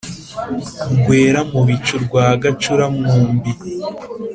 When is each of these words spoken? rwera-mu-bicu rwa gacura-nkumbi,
rwera-mu-bicu 0.99 1.95
rwa 2.05 2.25
gacura-nkumbi, 2.41 3.51